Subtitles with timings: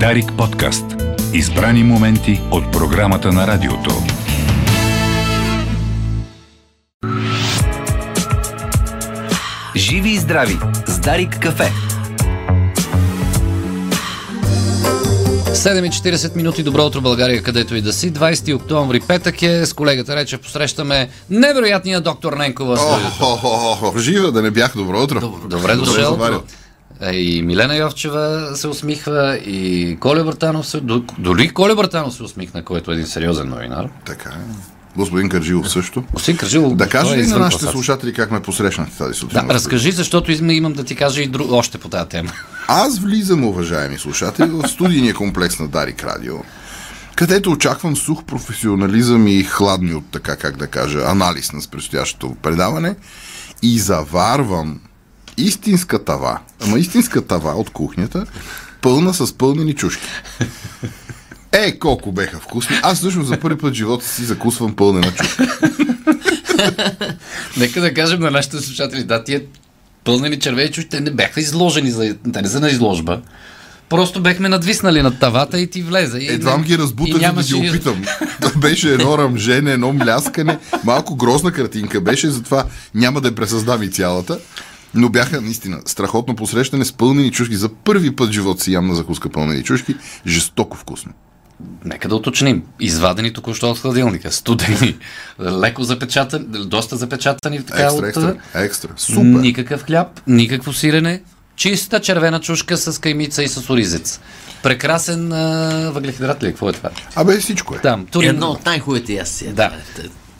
[0.00, 0.84] Дарик подкаст.
[1.32, 3.90] Избрани моменти от програмата на радиото.
[9.76, 11.72] Живи и здрави с Дарик кафе.
[15.54, 18.12] 7.40 минути, добро утро България, където и да си.
[18.12, 22.76] 20 октомври, петък е, с колегата Рече посрещаме невероятния доктор Ненкова.
[22.76, 23.38] в студиото.
[23.44, 24.76] Охо, жива да не бях.
[24.76, 25.20] Добро утро.
[25.48, 26.10] Добре дошъл.
[26.10, 26.42] заварил.
[27.04, 30.80] Е, И Милена Йовчева се усмихва, и Коля Братанов се...
[30.80, 33.88] до- Дори Коля Братанов се усмихна, който е един сериозен новинар.
[34.04, 34.54] Така е.
[34.96, 36.04] Господин Каржилов също.
[36.12, 39.46] Господин Кръжилов, Да кажа е ли на нашите слушатели как ме посрещнахте тази сутрин?
[39.46, 42.30] Да, разкажи, защото им- имам да ти кажа и друг, още по тази тема.
[42.68, 46.34] Аз влизам, уважаеми слушатели, в студийния комплекс на Дарик Радио,
[47.16, 52.94] където очаквам сух професионализъм и хладни от така, как да кажа, анализ на предстоящото предаване
[53.62, 54.80] и заварвам
[55.36, 58.26] истинска тава, ама истинска тава от кухнята,
[58.80, 60.06] пълна с пълнени чушки.
[61.56, 62.76] Е, колко беха вкусни.
[62.82, 65.46] Аз всъщност за първи път в живота си закусвам пълнена чушка.
[67.56, 69.42] Нека да кажем на нашите слушатели, да, тия
[70.04, 73.20] пълнени червени чушки, те не бяха изложени, за, те не са на изложба.
[73.88, 76.18] Просто бехме надвиснали над тавата и ти влезе.
[76.18, 78.02] И Едвам не- ги и разбутах, за да ги опитам.
[78.56, 80.58] Беше едно ръмжене, едно мляскане.
[80.84, 84.38] Малко грозна картинка беше, затова няма да я пресъздам и цялата.
[84.94, 87.56] Но бяха наистина страхотно посрещане с пълнени чушки.
[87.56, 89.96] За първи път в живота си ям на закуска пълнени чушки.
[90.26, 91.12] Жестоко вкусно.
[91.84, 92.62] Нека да уточним.
[92.80, 94.96] Извадени току-що от хладилника, студени,
[95.40, 98.04] леко запечатани, доста запечатани така Екстра, от...
[98.04, 98.90] екстра, екстра.
[98.96, 99.22] Супер.
[99.22, 101.22] Никакъв хляб, никакво сирене,
[101.56, 104.20] чиста червена чушка с каймица и с оризец.
[104.62, 106.46] Прекрасен а, въглехидрат ли?
[106.46, 106.50] е?
[106.50, 106.90] Какво е това?
[107.14, 107.78] Абе, всичко е.
[107.78, 108.30] Там, турин...
[108.30, 109.52] Едно от най-хубавите ястия.
[109.52, 109.72] Да.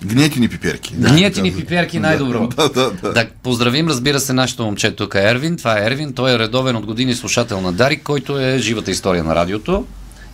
[0.04, 0.94] Гнетини пиперки.
[0.94, 2.48] Гниятини пиперки най-добро.
[2.56, 3.12] Да, да, да.
[3.12, 5.56] Да поздравим, разбира се, нашето момче тук е Ервин.
[5.56, 6.12] Това е Ервин.
[6.12, 9.84] Той е редовен от години слушател на Дарик, който е живата история на радиото.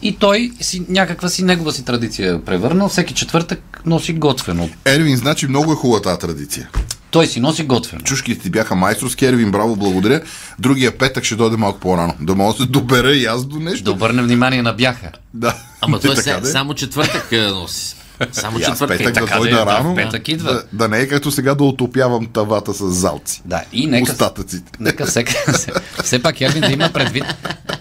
[0.02, 2.88] И той си, някаква си негова си традиция е превърнал.
[2.88, 4.68] Всеки четвъртък носи готвено.
[4.84, 6.68] Ервин, значи много е хубава тази традиция.
[7.10, 8.04] Той си носи готвено.
[8.04, 10.20] Чушките ти бяха майсторски, Ервин, браво, благодаря.
[10.58, 12.14] Другия петък ще дойде малко по-рано.
[12.20, 13.84] Да мога да се добера и аз до нещо.
[13.84, 15.10] Да обърнем внимание на бяха.
[15.34, 15.54] Да.
[15.80, 16.46] Ама Е, той се, де.
[16.46, 17.96] само четвъртък е, носи.
[18.32, 18.98] Само И четвъртък.
[18.98, 19.92] петък да така дойда да, рано.
[19.92, 20.52] в петък идва.
[20.52, 23.42] Да, да не е както сега да отопявам тавата с залци.
[23.44, 24.72] Да, и нека, Остатъците.
[24.80, 25.32] нека всека,
[26.04, 27.24] все пак Ервин да има предвид,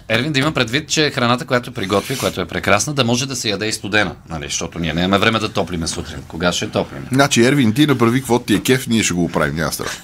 [0.09, 3.49] Ервин да има предвид, че храната, която приготви, която е прекрасна, да може да се
[3.49, 4.15] яде и студена.
[4.29, 4.45] Нали?
[4.45, 6.17] Защото ние нямаме време да топлиме сутрин.
[6.27, 7.05] Кога ще топлиме?
[7.11, 9.97] Значи, Ервин, ти направи какво ти е кеф, ние ще го оправим, няма страх.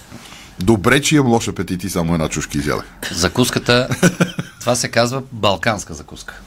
[0.60, 2.86] Добре, че имам лош апетит и само една чушка изядах.
[3.12, 3.88] Закуската,
[4.60, 6.42] това се казва балканска закуска.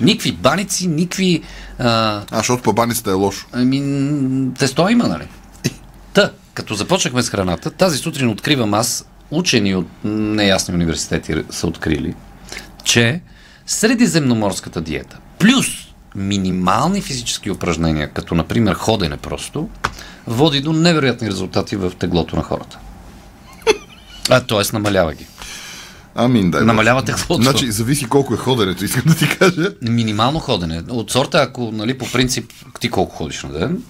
[0.00, 1.42] Никакви баници, никакви...
[1.78, 3.46] А, А, защото по баницата е лошо.
[3.52, 5.28] ами, тесто има, нали?
[6.12, 12.14] Та, като започнахме с храната, тази сутрин откривам аз, учени от неясни университети са открили,
[12.84, 13.20] че
[13.66, 15.66] средиземноморската диета плюс
[16.14, 19.68] минимални физически упражнения, като например ходене просто,
[20.26, 22.78] води до невероятни резултати в теглото на хората.
[24.30, 24.62] А, т.е.
[24.72, 25.26] намалява ги.
[26.14, 26.60] Амин, дай.
[26.60, 26.66] Боже.
[26.66, 27.42] Намалява теглото.
[27.42, 29.74] Значи, зависи колко е ходенето, искам да ти кажа.
[29.82, 30.82] Минимално ходене.
[30.88, 33.82] От сорта, ако, нали, по принцип, ти колко ходиш на ден?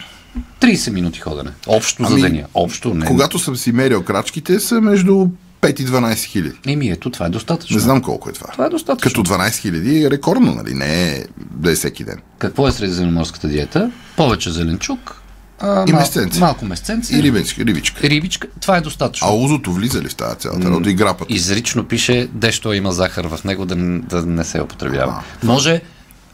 [0.60, 1.50] 30 минути ходене.
[1.66, 2.44] Общо Ами, за деня.
[2.54, 3.06] Общо, не.
[3.06, 5.26] Когато съм си мерил крачките, са между
[5.62, 6.56] 5 и 12 хиляди.
[6.66, 7.74] Еми, ето, това е достатъчно.
[7.74, 8.46] Не знам колко е това.
[8.52, 9.22] Това е достатъчно.
[9.22, 10.74] Като 12 хиляди е рекордно, нали?
[10.74, 12.18] Не е да е всеки ден.
[12.38, 13.90] Какво е средиземноморската диета?
[14.16, 15.22] Повече зеленчук,
[15.60, 16.40] а, И месценци.
[16.40, 17.16] малко месценци.
[17.16, 18.00] И рибичка, рибичка.
[18.02, 18.48] Рибичка.
[18.60, 19.28] Това е достатъчно.
[19.28, 20.90] А узото влиза ли в тази цялата работа?
[20.90, 21.34] И грапата?
[21.34, 25.22] Изрично пише, дещо има захар в него, да, да не се употребява.
[25.42, 25.80] Може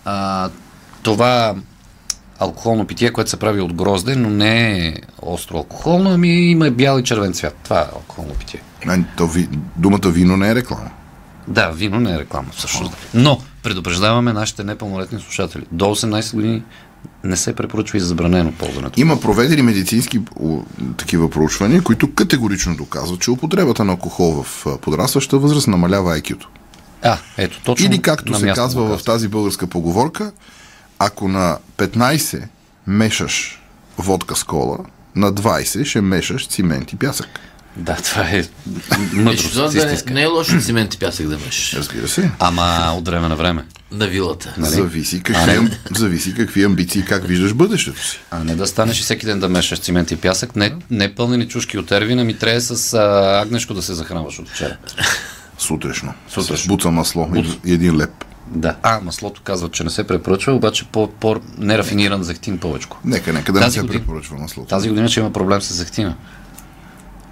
[0.04, 0.48] а,
[1.02, 1.54] това
[2.38, 6.98] алкохолно питие, което се прави от грозде, но не е остро алкохолно, ами има бял
[6.98, 7.56] и червен цвят.
[7.64, 8.60] Това е алкохолно питие.
[8.86, 9.48] А, то ви...
[9.76, 10.90] Думата вино не е реклама.
[11.48, 12.92] Да, вино не е реклама, всъщност.
[13.14, 15.64] Но предупреждаваме нашите непълнолетни слушатели.
[15.72, 16.62] До 18 години
[17.26, 19.00] не се препоръчва и забранено ползването.
[19.00, 20.20] Има проведени медицински
[20.96, 26.48] такива проучвания, които категорично доказват, че употребата на алкохол в подрастваща възраст намалява IQ-то.
[27.02, 27.86] А, ето, точно.
[27.86, 30.32] Или както се казва в тази българска поговорка,
[30.98, 32.42] ако на 15
[32.86, 33.62] мешаш
[33.98, 34.78] водка с кола,
[35.16, 37.40] на 20 ще мешаш цимент и пясък.
[37.76, 38.44] Да, това е
[39.12, 40.14] мъдрост да, истинска.
[40.14, 42.30] не е лошо цимент и пясък да меш Разбира се.
[42.38, 43.64] Ама от време на време.
[43.92, 44.54] на вилата.
[44.58, 44.70] Нали?
[44.70, 48.18] Зависи какви, ам- зависи какви амбиции, как виждаш бъдещето си.
[48.30, 50.56] А не да станеш и всеки ден да мешаш цимент и пясък.
[50.56, 53.00] Не, не пълнени чушки от ервина, ми трябва с а,
[53.40, 54.76] агнешко да се захранваш от вчера.
[55.58, 56.14] Сутрешно.
[56.28, 56.56] Сутрешно.
[56.56, 58.10] С буца масло и, и един леп.
[58.48, 58.76] Да.
[58.82, 62.88] А, маслото казват, че не се препоръчва, обаче по, по нерафиниран захтин повече.
[63.04, 64.68] Нека, нека да не Тази се година- препоръчва маслото.
[64.68, 66.14] Тази година ще има проблем с захтина.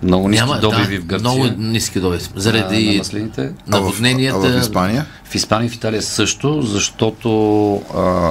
[0.04, 1.20] Много ниски Няма, добиви да, в Гърция.
[1.20, 2.22] много ниски добиви.
[2.24, 3.40] а, на Заради маслините.
[3.40, 4.38] А в, а наводненията.
[4.38, 5.06] в Испания?
[5.24, 8.30] В Испания и в Италия също, защото а,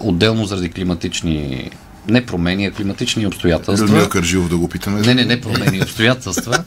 [0.00, 1.70] отделно заради климатични
[2.08, 3.86] не промени, а климатични обстоятелства.
[3.86, 5.00] Людмила Кържилов да го питаме.
[5.00, 6.64] Не, не, не промени обстоятелства.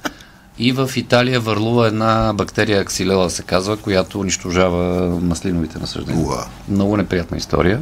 [0.60, 6.26] И в Италия върлува една бактерия аксилела, се казва, която унищожава маслиновите насъждения.
[6.28, 6.46] Уа.
[6.70, 7.80] Много неприятна история.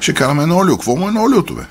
[0.00, 0.76] Ще караме на олио.
[0.76, 1.62] Какво му е на олиото, бе?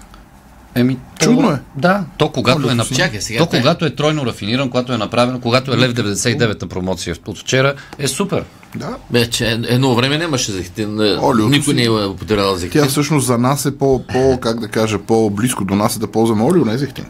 [0.77, 1.59] Еми, то, Чудно е.
[1.75, 2.88] Да, то когато е, нап...
[2.88, 6.62] Чакай, сега то те- когато е тройно рафиниран, когато е направено, когато е лев 99
[6.62, 8.44] на промоция от вчера, е супер.
[8.75, 8.95] Да.
[9.12, 11.00] Бе, че едно време нямаше зехтин.
[11.00, 12.81] Олиото Никой си- не е употребявал зехтин.
[12.81, 16.07] Тя всъщност за нас е по, по как да кажа, по-близко до нас е да
[16.07, 17.06] ползваме олио, не зехтин.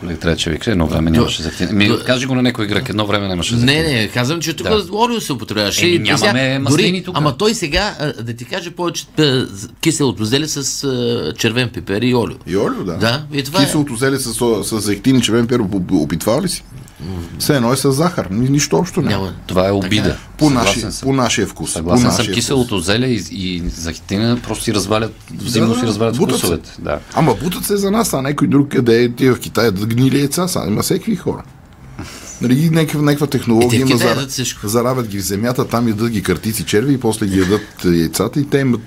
[0.00, 1.68] Колег, трябва че вика, едно време нямаше зехтин.
[1.72, 3.66] Ми, то- кажи го на някой грък, едно време нямаше зехтин.
[3.66, 4.84] Не, не, казвам, че тук Да.
[4.92, 5.86] олио се употребяваше.
[5.86, 7.16] И нямаме сега, маслини тук.
[7.18, 9.04] Ама той сега, да ти каже, повече
[9.80, 10.86] киселото зеле с
[11.38, 12.36] червен пипер и олио.
[12.46, 12.94] И олио, да.
[12.94, 13.64] Да, и това е.
[13.64, 14.34] Киселото зеле с,
[14.64, 16.64] с зехтин и червен пер оп- опитвал ли си?
[17.38, 18.26] Все едно е с захар.
[18.26, 19.10] Ни- Нищо общо няма.
[19.16, 19.34] Няма.
[19.46, 20.16] Това е обида.
[20.38, 21.06] По, Съгласен нашия, съм.
[21.06, 21.72] по нашия вкус.
[21.72, 25.86] Съгласен по съм, нашия киселото зеле и, и захитина просто си развалят, взаимно Да, си
[25.86, 26.70] развалят вкусовете.
[26.78, 26.98] Да.
[27.14, 30.18] Ама бутат се за нас, а някой друг къде е тия в Китай да гнили
[30.18, 31.42] яйца, са има всеки хора.
[32.40, 33.98] Нали, някаква, някаква И технология те в има,
[34.30, 34.68] всичко.
[34.68, 38.40] заравят ги в земята, там ядат ги картици черви и после ги ядат е, яйцата
[38.40, 38.80] и те имат...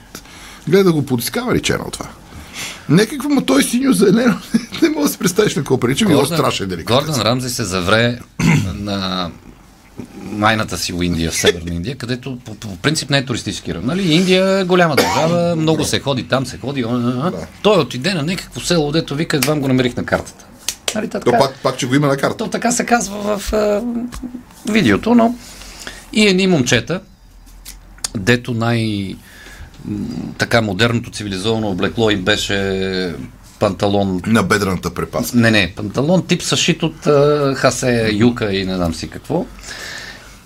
[0.67, 1.61] Гледа да го потискава ли
[1.91, 2.05] това?
[2.89, 4.39] Някакво, ма той синьо зелено,
[4.81, 7.05] не мога да си представиш на какво прилича, било страшен деликатес.
[7.05, 8.19] Гордън Рамзи се завре
[8.75, 9.29] на
[10.23, 13.85] майната си в Индия, в Северна Индия, където по, по принцип не е туристически район.
[13.85, 14.13] Нали?
[14.13, 16.81] Индия е голяма държава, много се ходи там, се ходи.
[16.81, 17.47] а, а, а.
[17.61, 20.45] Той отиде на някакво село, дето вика, едва го намерих на картата.
[20.95, 22.37] Нали, та То така, пак, пак, че го има на карта.
[22.37, 23.81] то така се казва в а,
[24.71, 25.35] видеото, но
[26.13, 27.01] и едни момчета,
[28.17, 29.15] дето най
[30.37, 33.15] така модерното цивилизовано облекло им беше
[33.59, 35.37] панталон На бедрената препаска.
[35.37, 39.45] не, не, панталон тип съшит от а, хасе, юка и не знам си какво.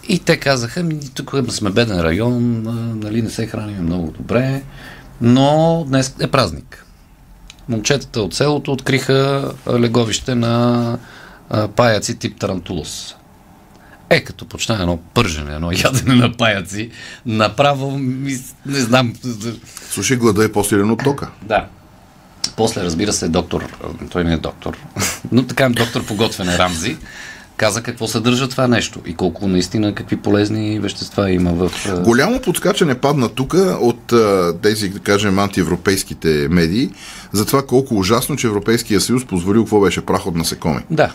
[0.07, 2.61] И те казаха, ми, тук сме беден район,
[2.99, 4.61] нали, не се храним много добре,
[5.21, 6.85] но днес е празник.
[7.69, 10.97] Момчетата от селото откриха леговище на
[11.75, 13.15] паяци тип Тарантулус.
[14.15, 16.89] Е, като почна едно пържене, едно ядене на паяци,
[17.25, 19.13] направо, ми, не знам,
[19.89, 21.27] Слушай, глада е по-силен от тока.
[21.41, 21.65] да.
[22.57, 23.65] После, разбира се, доктор,
[24.11, 24.77] той не е доктор,
[25.31, 26.97] но така доктор по готвене Рамзи,
[27.57, 31.71] каза какво съдържа това нещо и колко наистина, какви полезни вещества има в...
[32.03, 34.13] Голямо подскачане падна тук от
[34.61, 36.89] тези, да кажем, антиевропейските медии
[37.31, 40.81] за това колко ужасно, че Европейския съюз позволил какво беше прах от насекоми.
[40.89, 41.11] Да.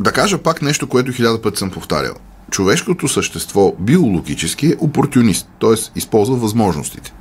[0.00, 2.14] Да кажа пак нещо, което хиляда пъти съм повтарял.
[2.50, 5.98] Човешкото същество биологически е опортюнист, т.е.
[5.98, 7.12] използва възможностите.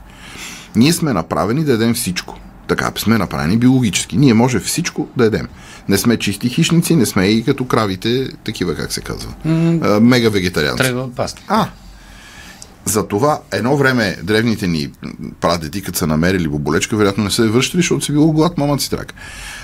[0.75, 2.39] Ние сме направени да едем всичко.
[2.67, 4.17] Така сме направени биологически.
[4.17, 5.47] Ние може всичко да едем.
[5.89, 9.33] Не сме чисти хищници, не сме и като кравите, такива как се казва.
[9.45, 10.83] А, мега вегетарианци.
[10.83, 11.43] Трябва пасти.
[11.47, 11.67] А,
[12.85, 14.89] за това едно време древните ни
[15.41, 18.79] прадеди, като са намерили боболечка, вероятно не са я връщали, защото си било глад мама
[18.79, 19.13] си трак.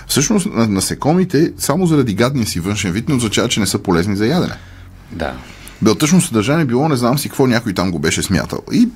[0.09, 4.15] Всъщност, на- насекомите, само заради гадния си външен вид, не означава, че не са полезни
[4.15, 4.53] за ядене.
[5.11, 5.33] Да.
[5.81, 8.59] Белтъчно съдържание било, не знам си какво някой там го беше смятал.
[8.71, 8.87] И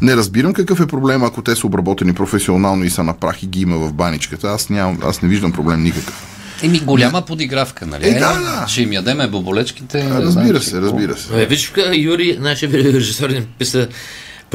[0.00, 3.46] не разбирам какъв е проблем, ако те са обработени професионално и са на прах и
[3.46, 4.48] ги има в баничката.
[4.48, 6.26] Аз, нямам, аз не виждам проблем никакъв.
[6.62, 8.08] Еми, голяма подигравка, нали?
[8.08, 8.64] Е, да, да.
[8.68, 10.00] Ще им ядеме боболечките.
[10.00, 11.42] знам Разбира си се, разбира се.
[11.42, 13.88] Е, Виж, тук Юри, нашия режисьор, ни писа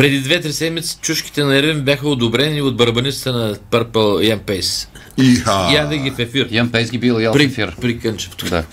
[0.02, 4.90] преди две-три седмици чушките на Ервин бяха одобрени от барабаниста на Purple Ян Пейс.
[5.18, 5.70] Иха.
[5.74, 6.48] Яде ги в ефир.
[6.52, 7.76] Ян Пейс ги бил ял в При, ефир.
[7.82, 8.36] при Кънчев.
[8.36, 8.50] тук.
[8.50, 8.64] Да.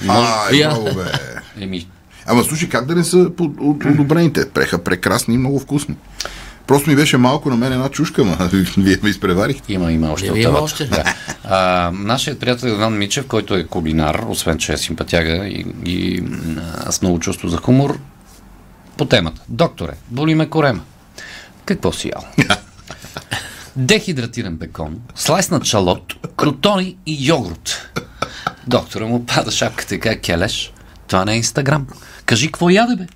[0.52, 0.70] Я.
[0.70, 1.04] много бе.
[1.61, 1.87] Еми,
[2.26, 3.30] Ама слушай, как да не са
[3.90, 4.50] одобрените?
[4.50, 5.94] Преха прекрасни и много вкусни.
[6.66, 8.37] Просто ми беше малко на мен една чушка, ма
[8.76, 9.73] вие ме изпреварихте.
[9.73, 10.30] Има, има още.
[10.30, 10.85] От има още.
[10.85, 11.04] Да.
[11.44, 16.23] А, нашият приятел Иван Мичев, който е кулинар, освен че е симпатяга и, и
[16.76, 17.99] а, с много чувство за хумор,
[18.97, 19.40] по темата.
[19.49, 20.80] Докторе, боли ме корема.
[21.68, 22.25] Какво си ял?
[23.76, 27.90] Дехидратиран бекон, слайснат шалот, крутони и йогурт.
[28.66, 30.72] Доктора му пада шапката и каза, келеш,
[31.08, 31.87] това не е Инстаграм.
[32.25, 33.06] Кажи, какво яде, бе?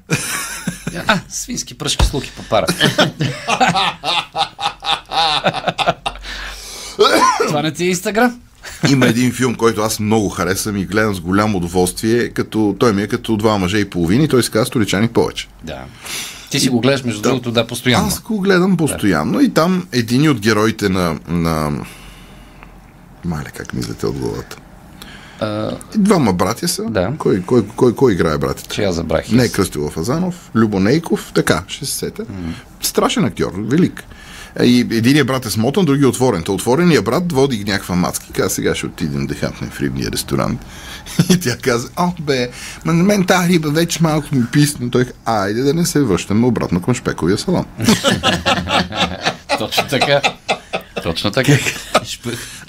[1.06, 2.66] А, свински пръшки с луки папара.
[7.47, 8.40] това не ти е Инстаграм?
[8.90, 13.02] Има един филм, който аз много харесвам и гледам с голямо удоволствие, като той ми
[13.02, 15.49] е като два мъже и половина и той се казва Столичани повече.
[15.64, 15.85] Да.
[16.52, 18.06] Ти си го гледаш, между другото, да, постоянно.
[18.06, 21.18] Аз го гледам постоянно и там един от героите на...
[21.28, 21.85] на...
[23.25, 24.56] Мале, как ми излете от главата.
[25.94, 26.85] И Двама братя са.
[26.85, 27.12] Да.
[27.18, 28.75] Кой, кой, кой, кой играе братята?
[28.75, 29.32] Че я забравих.
[29.32, 32.25] Не Кръстилов Азанов, Любо Нейков, така, ще се сета.
[32.80, 34.04] Страшен актьор, велик.
[34.61, 36.42] И единият брат е смотан, другия е отворен.
[36.42, 40.11] Та отворения брат води някаква мацка и каза, сега ще отидем да хапнем в рибния
[40.11, 40.61] ресторант.
[41.30, 42.50] И тя каза, о, бе,
[42.85, 44.90] на мен тази риба вече малко ми писна.
[44.90, 47.64] Той айде да не се връщаме обратно към шпековия салон.
[49.59, 50.21] Точно така.
[51.02, 51.52] Точно така.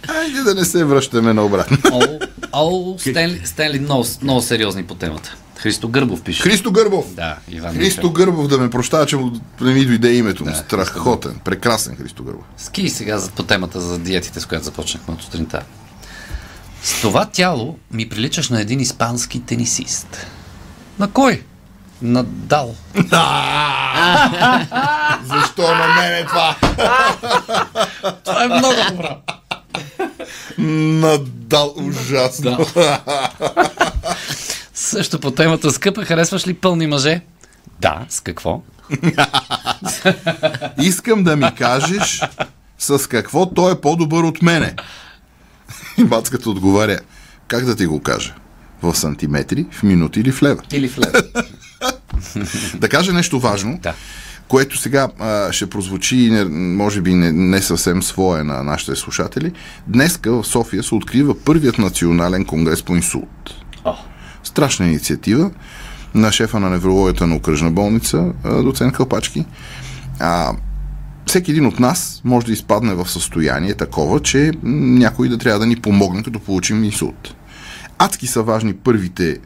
[0.08, 1.78] айде да не се връщаме наобратно.
[2.54, 5.36] О Стенли, Стенли много, много сериозни по темата.
[5.64, 6.44] Христо Гърбов пише.
[6.44, 7.14] Христо Гърбов.
[7.14, 8.14] Да, Иван Христо Мишев.
[8.14, 10.56] Гърбов да ме прощава, че му не ми дойде името му.
[10.56, 12.46] Страхотен, прекрасен Христо Гърбов.
[12.58, 15.62] Ски сега по темата за диетите, с която започнахме от сутринта.
[16.84, 20.28] С това тяло ми приличаш на един испански тенисист.
[21.00, 21.44] На кой?
[22.02, 22.76] На Дал.
[25.26, 26.56] Защо на мене това?
[28.24, 29.16] Това е много добро.
[30.58, 32.66] Надал ужасно.
[34.94, 37.22] Също по темата скъпа, харесваш ли пълни мъже?
[37.82, 38.62] Да, с какво?
[40.82, 42.22] Искам да ми кажеш
[42.80, 44.76] с какво той е по-добър от мене.
[45.98, 47.00] И бацката отговаря,
[47.48, 48.34] как да ти го кажа?
[48.82, 50.62] В сантиметри, в минути или в лева?
[50.72, 51.12] Или в лев.
[52.76, 53.94] Да кажа нещо важно, Да.
[54.48, 59.52] което сега а, ще прозвучи, може би не, не съвсем свое на нашите слушатели.
[59.88, 63.54] Днеска в София се открива първият национален конгрес по инсулт.
[63.86, 63.96] О,
[64.44, 65.52] Страшна инициатива
[66.16, 68.34] на шефа на неврологията на окръжна болница,
[68.64, 69.46] доцент Кълпачки.
[70.20, 70.54] А,
[71.26, 75.66] всеки един от нас може да изпадне в състояние такова, че някой да трябва да
[75.66, 77.36] ни помогне, като получим инсулт.
[77.98, 79.38] Адски са важни първите,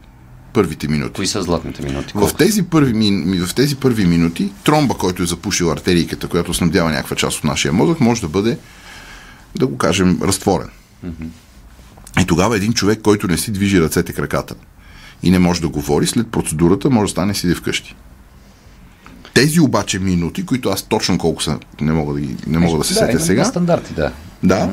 [0.54, 1.14] първите минути.
[1.14, 2.14] кои са златните минути?
[2.16, 7.16] В тези, първи, в тези първи минути тромба, който е запушил артерийката, която снабдява някаква
[7.16, 8.58] част от нашия мозък, може да бъде,
[9.56, 10.70] да го кажем, разтворен.
[12.22, 14.56] И тогава един човек, който не си движи ръцете, краката
[15.24, 17.96] и не може да говори, след процедурата може да стане седи вкъщи.
[19.34, 22.84] Тези обаче минути, които аз точно колко са, не мога да, ги, не мога да
[22.84, 24.12] се сетя има сега, стандарти, да.
[24.44, 24.70] да,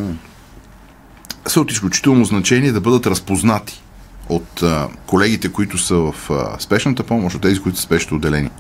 [1.47, 3.83] са от изключително значение да бъдат разпознати
[4.29, 8.51] от а, колегите, които са в а, спешната помощ, от тези, които са спешното отделение.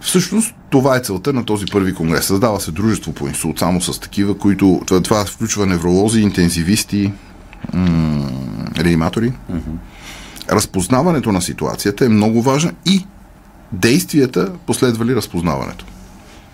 [0.00, 2.26] Всъщност, това е целта на този първи конгрес.
[2.26, 4.82] Създава се дружество по инсулт само с такива, които...
[4.86, 7.12] Това, това включва невролози, интензивисти,
[7.72, 8.30] м-
[8.78, 9.32] реаниматори.
[10.50, 13.06] Разпознаването на ситуацията е много важно и
[13.72, 15.84] действията последвали разпознаването.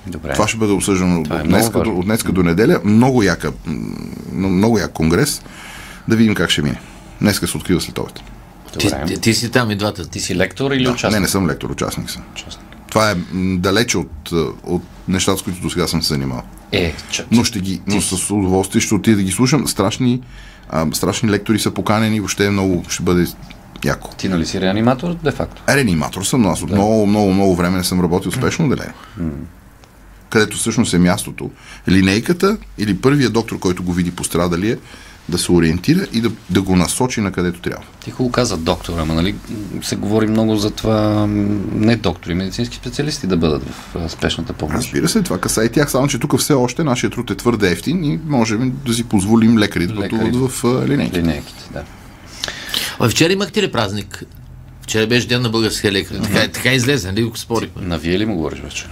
[0.07, 0.33] Добре.
[0.33, 1.95] Това ще бъде обсъждано Това е от, много днеска, важно.
[1.95, 2.81] до, от днеска до неделя.
[2.85, 3.53] Много, яка,
[4.33, 5.43] много як конгрес.
[6.09, 6.81] Да видим как ще мине.
[7.21, 8.21] Днеска се открива след обед.
[8.79, 10.09] Ти, ти, ти си там и двата.
[10.09, 11.13] Ти си лектор или Да, участник?
[11.15, 12.23] не, не съм лектор, участник съм.
[12.33, 12.67] Участник.
[12.89, 16.43] Това е далече от, а, от нещата, с които до сега съм се занимавал.
[16.73, 19.69] Е, че, Но ще ги, но с удоволствие ще отида да ги слушам.
[19.69, 20.21] Страшни,
[20.71, 23.27] а, страшни лектори са поканени, въобще е много, ще бъде
[23.85, 24.11] яко.
[24.17, 25.63] ти нали си реаниматор, де-факто?
[25.69, 28.95] Реаниматор съм, но аз от много, много, много време не съм работил в спешно отделение.
[30.31, 31.51] Където всъщност е мястото.
[31.89, 34.79] Линейката или първият доктор, който го види пострадалия,
[35.29, 37.85] да се ориентира и да, да го насочи на където трябва.
[38.05, 39.35] Ти хубаво каза доктор, ама нали
[39.83, 41.27] се говори много за това
[41.75, 44.77] не доктори, медицински специалисти да бъдат в спешната помощ.
[44.77, 47.71] Разбира се, това каса и тях, само че тук все още нашия труд е твърде
[47.71, 51.19] ефтин и можем да си позволим лекари да пътуват в а, линейки.
[51.19, 51.83] Линейките, да.
[53.03, 54.25] А вчера имахте ли празник?
[54.83, 56.17] Вчера беше ден на българския лекар.
[56.17, 57.83] Така, така излезе, нали го спорихме.
[57.83, 58.87] На вие ли му говориш вече?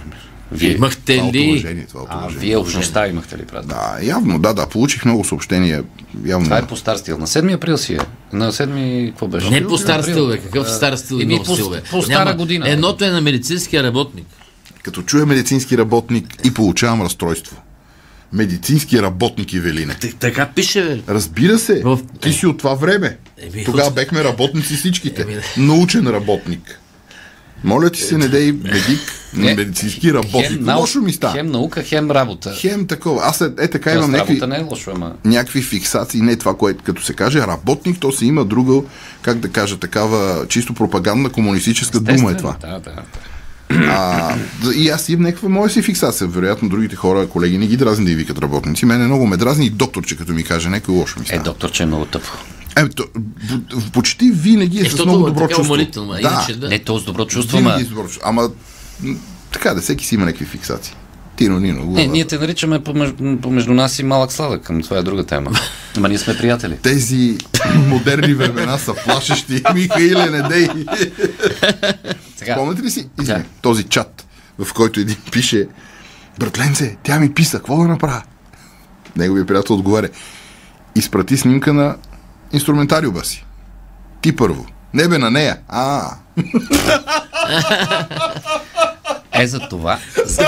[0.51, 0.71] Вие.
[0.71, 1.49] Имахте Това е ли?
[1.49, 3.69] уважение, това е А, вие общността имахте ли празник?
[3.69, 5.83] Да, явно, да, да, получих много съобщения.
[6.25, 6.45] Явно.
[6.45, 7.17] Това е по стар стил.
[7.17, 7.99] На 7 април си е.
[8.33, 9.49] На 7 какво беше?
[9.49, 10.37] Не по стар стил, бе.
[10.37, 11.81] Какъв стар стил и нов по- стил, бе?
[11.81, 12.69] по стара година.
[12.69, 14.25] Едното е на медицинския работник.
[14.83, 17.61] Като чуя медицински работник и получавам разстройство.
[18.33, 19.93] Медицински работник, Ивелине.
[19.93, 20.99] Т- Така пише, бе.
[21.09, 23.17] Разбира се, В- ти си от това време.
[23.39, 25.21] Еми, Тогава от- бехме работници всичките.
[25.21, 26.79] Еми, Научен работник.
[27.63, 28.99] Моля ти се, не дей медик,
[29.33, 29.55] Не.
[29.55, 30.51] медицински работник.
[30.59, 31.33] Хем, Лошо ми става.
[31.33, 32.53] Хем наука, хем работа.
[32.53, 33.21] Хем такова.
[33.23, 35.13] Аз е, е така Тоест, имам някакви, не е лошо, ама...
[35.25, 36.21] някакви фиксации.
[36.21, 38.81] Не това, което като се каже работник, то се има друга,
[39.21, 42.55] как да кажа, такава чисто пропагандна комунистическа дума е това.
[42.61, 42.95] Да, да.
[43.81, 44.35] А,
[44.75, 46.27] и аз имам някаква моя си фиксация.
[46.27, 48.85] Вероятно, другите хора, колеги, не ги дразни да ги викат работници.
[48.85, 51.43] Мене много ме дразни и докторче, като ми каже някой лошо ми Е, става.
[51.43, 52.29] докторче е много тъпо.
[52.77, 53.03] Е, то,
[53.93, 55.63] почти винаги е, Е, с много е добро така чувство.
[55.63, 56.69] уморително, а да, иначе да.
[56.69, 57.75] Не, то с добро чувство, ма...
[57.75, 58.21] е с добро чувство.
[58.25, 58.49] Ама,
[59.51, 60.93] така да, всеки си има някакви фиксации.
[61.35, 65.03] Тино, Нино, Не, ние те наричаме помежду, помежду нас и малък сладък, към това е
[65.03, 65.51] друга тема.
[65.97, 66.75] Ама ние сме приятели.
[66.75, 67.37] Тези
[67.77, 69.63] модерни времена са плашещи.
[69.73, 70.67] Михаиле, не дей.
[72.41, 73.45] Сега, Спомняте ли си извини, Да.
[73.61, 74.27] този чат,
[74.59, 75.67] в който един пише
[76.39, 78.21] Братленце, тя ми писа, какво да направя?
[79.15, 80.09] Неговия приятел отговаря
[80.95, 81.95] Изпрати снимка на
[82.51, 83.45] инструментариума си.
[84.21, 84.65] Ти първо.
[84.93, 85.57] Не бе на нея.
[85.67, 86.11] А,
[89.41, 89.99] Е за това,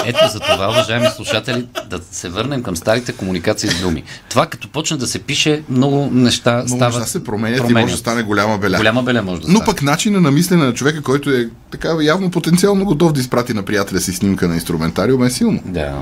[0.06, 4.04] ето за това, уважаеми слушатели, да се върнем към старите комуникации с думи.
[4.30, 6.94] Това като почне да се пише, много неща Много стават.
[6.94, 8.78] неща се променят, и може да стане голяма беля.
[8.78, 9.66] Голяма беля може да Но стане.
[9.66, 13.64] пък начина на мислене на човека, който е така явно потенциално готов да изпрати на
[13.64, 15.62] приятеля си снимка на инструментариум е силно.
[15.66, 15.94] Да.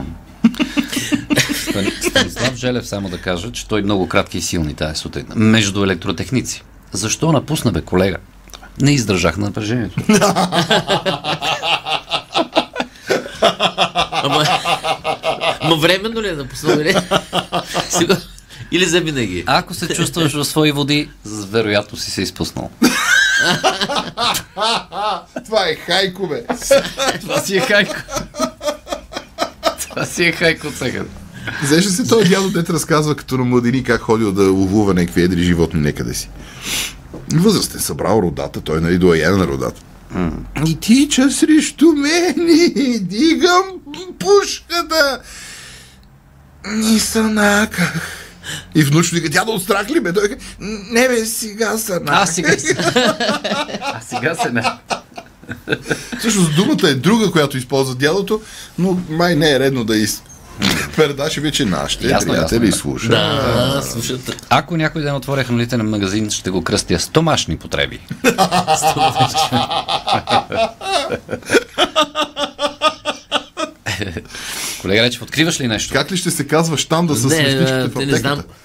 [1.64, 5.26] Стани- Станислав Желев, само да кажа, че той много кратки и силни тази сутрин.
[5.36, 6.64] Между електротехници.
[6.92, 8.18] Защо напусна бе, колега?
[8.82, 9.96] Не издържах на напрежението.
[13.42, 14.46] Ама,
[15.62, 16.96] ама временно ли е напуснал, нали?
[17.90, 18.18] Сега,
[18.72, 19.44] или за винаги?
[19.48, 22.70] Ако се чувстваш в свои води, вероятно си се изпуснал.
[25.46, 26.44] Това е хайко, бе.
[27.22, 27.96] Това си е хайко.
[29.82, 31.04] Това си е хайко от сега.
[31.64, 35.44] Взеше се той дядо, дет разказва като на младини как ходил да ловува някакви едри
[35.44, 36.30] животни некъде си.
[37.34, 39.82] Възрастен събрал родата, той нали доаен на родата.
[40.68, 43.64] И тича срещу мене, дигам
[44.20, 45.22] пушката.
[46.68, 48.18] Ни са наках.
[48.76, 50.14] И внучно вика, дядо от страх ли бе?
[50.14, 50.38] Той
[50.92, 52.22] не бе, сега са наках.
[52.22, 52.76] А, сега се.
[53.82, 54.64] А, сега се не.
[56.20, 58.42] Всъщност думата е друга, която използва дядото,
[58.80, 60.24] но май не е редно да из...
[60.96, 63.12] Пердаше вече нашите Ясно, приятели ясно, слушат.
[63.12, 64.32] Да, слушате.
[64.50, 68.00] Ако някой ден отворя хранителен магазин, ще го кръстя с томашни потреби.
[74.82, 75.94] Колега Речев, откриваш ли нещо?
[75.94, 77.30] Как ли ще се казва штанда с а, в
[77.98, 78.40] те не знам.
[78.40, 78.56] аптеката?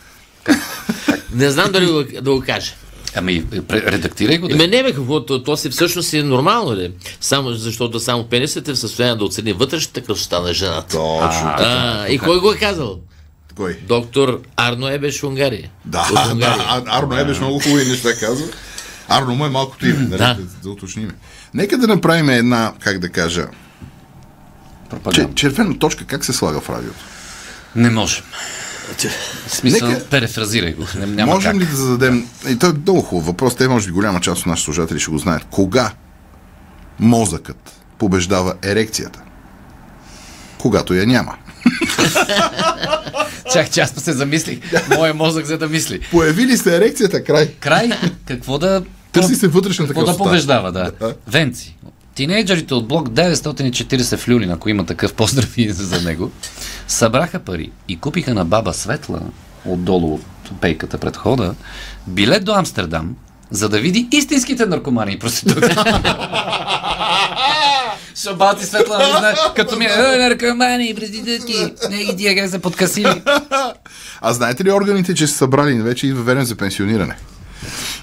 [1.32, 1.86] Не знам дали
[2.22, 2.72] да го кажа.
[3.16, 4.48] Ами, редактирай го.
[4.48, 4.56] Да.
[4.56, 6.92] Ме не бе, какво, то, то си всъщност е нормално, ли?
[7.20, 10.88] Само, защото само пенисът е в състояние да оцени вътрешната красота на жената.
[10.88, 11.48] Точно.
[11.48, 12.98] А, и кой го е казал?
[13.56, 13.78] Кой?
[13.82, 15.70] Доктор Арно Ебеш Унгария.
[15.84, 16.64] Да, От да, Унгария.
[16.68, 18.46] а- Арно Ебеш много хубави неща казва.
[19.08, 20.34] Арно му е малкото име, да, Да.
[20.34, 20.42] да.
[20.62, 21.10] да уточним.
[21.54, 23.46] Нека да направим една, как да кажа,
[24.90, 25.34] Пропаганда.
[25.34, 26.98] червена точка, как се слага в радиото?
[27.76, 28.24] Не можем.
[29.48, 30.86] Смисъл, Нека- перефразирай го.
[31.06, 31.60] Няма Можем как.
[31.60, 34.46] ли да зададем, и той е много хубав въпрос, те може би голяма част от
[34.46, 35.46] нашите служатели ще го знаят.
[35.50, 35.92] Кога
[37.00, 39.20] мозъкът побеждава ерекцията?
[40.58, 41.34] Когато я няма.
[43.52, 44.58] Чак, че аз се замислих.
[44.96, 46.00] Моя мозък взе да мисли.
[46.10, 47.54] Появи ли се ерекцията, край.
[47.60, 47.90] Край,
[48.26, 48.82] какво да...
[49.12, 50.92] Търси се вътрешната Какво да побеждава, да.
[51.00, 51.14] Да.
[51.26, 51.76] Венци.
[52.16, 56.30] Тинейджърите от блок 940 в Люлин, ако има такъв поздрав и за него,
[56.88, 59.20] събраха пари и купиха на баба Светла,
[59.64, 60.22] отдолу от
[60.60, 61.54] пейката пред хода,
[62.06, 63.16] билет до Амстердам,
[63.50, 65.76] за да види истинските наркомани и проститутки.
[68.22, 72.50] Шабати Светла, не знае, като ми е, «Е, наркомани и проститутки, не ги тия как
[72.50, 73.22] се подкасили.
[74.20, 77.16] А знаете ли органите, че са събрали вече и въведен за пенсиониране?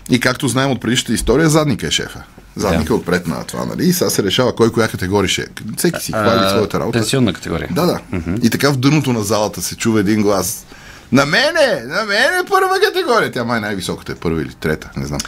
[0.10, 2.24] И както знаем от предишната история, задника е шефа.
[2.56, 3.86] Задника е отпред на това, нали?
[3.86, 5.46] И сега се решава кой коя категория ще е.
[5.78, 7.00] Всеки си хвали своята работа.
[7.00, 7.70] Пенсионна категория.
[7.72, 8.00] Да, да.
[8.44, 10.66] И така в дъното на залата се чува един глас.
[11.12, 11.84] На мене!
[11.86, 13.32] На мене е първа категория.
[13.32, 15.20] Тя май най-високата е първа или трета, не знам.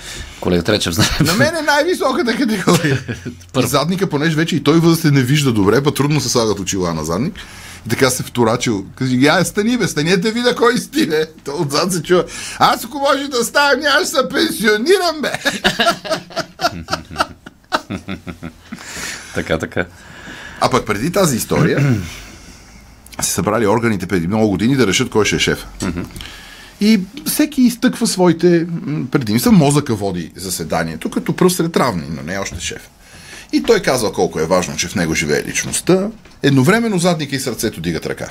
[0.42, 1.08] Колега Тречев знае.
[1.22, 3.00] На мен е най-високата категория.
[3.60, 6.94] И задника, понеже вече и той възрастен не вижда добре, па трудно се слагат очила
[6.94, 7.34] на задник.
[7.90, 8.86] Така се вторачил.
[8.96, 11.26] Кажи, я стани бе, стани да видя кой си бе.
[11.44, 12.26] То отзад се чува.
[12.60, 15.32] Аз ако може да ставам, аз ще се пенсионирам бе.
[19.36, 19.86] Така, така.
[20.62, 21.96] А пък преди тази история
[23.22, 25.66] се събрали органите преди много години да решат кой ще е шеф.
[26.82, 28.68] И всеки изтъква своите
[29.12, 29.52] предимства.
[29.52, 32.90] Мозъка води заседанието, като пръв сред равни, но не още шеф.
[33.54, 36.08] И той казва колко е важно, че в него живее личността.
[36.46, 38.28] Едновременно задника и сърцето дигат ръка.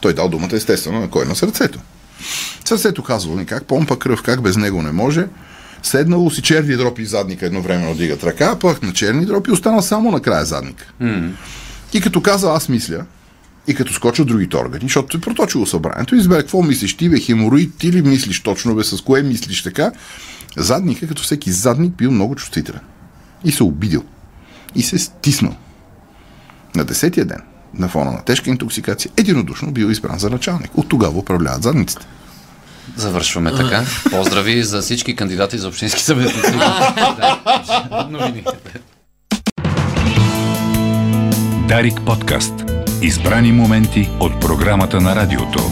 [0.00, 1.78] Той дал думата естествено на кой на сърцето.
[2.64, 5.26] Сърцето казвало как помпа кръв, как без него не може.
[5.82, 9.82] Седнало си черни дропи и задника едновременно дигат ръка, а пък на черни дропи остана
[9.82, 10.92] само накрая задника.
[11.92, 13.04] И като каза аз мисля,
[13.66, 17.74] и като скочат другите органи, защото е проточило събранието, избере какво мислиш ти, бе, хемороид,
[17.78, 19.92] ти ли мислиш точно, бе, с кое мислиш така,
[20.56, 22.80] задника, като всеки задник, бил много чувствителен.
[23.44, 24.04] И се обидил.
[24.74, 25.56] И се стиснал.
[26.74, 27.42] На десетия ден,
[27.74, 30.78] на фона на тежка интоксикация, единодушно бил избран за началник.
[30.78, 32.06] От тогава управляват задниците.
[32.96, 33.84] Завършваме така.
[34.10, 36.40] Поздрави за всички кандидати за общински съветници.
[41.68, 42.54] Дарик подкаст.
[43.02, 45.70] Избрани моменти от програмата на радиото.